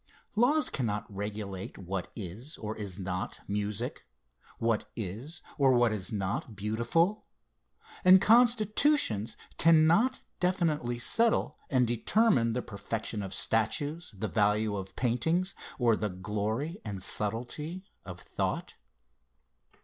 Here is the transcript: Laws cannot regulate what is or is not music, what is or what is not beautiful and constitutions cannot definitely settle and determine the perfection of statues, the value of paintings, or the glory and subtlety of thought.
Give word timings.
Laws 0.35 0.71
cannot 0.71 1.05
regulate 1.15 1.77
what 1.77 2.11
is 2.15 2.57
or 2.57 2.75
is 2.75 2.97
not 2.97 3.41
music, 3.47 4.07
what 4.57 4.89
is 4.95 5.43
or 5.59 5.73
what 5.73 5.91
is 5.93 6.11
not 6.11 6.55
beautiful 6.55 7.27
and 8.03 8.19
constitutions 8.19 9.37
cannot 9.59 10.21
definitely 10.39 10.97
settle 10.97 11.59
and 11.69 11.85
determine 11.87 12.53
the 12.53 12.63
perfection 12.63 13.21
of 13.21 13.31
statues, 13.31 14.11
the 14.17 14.27
value 14.27 14.75
of 14.75 14.95
paintings, 14.95 15.53
or 15.77 15.95
the 15.95 16.09
glory 16.09 16.81
and 16.83 17.03
subtlety 17.03 17.83
of 18.03 18.19
thought. 18.19 18.73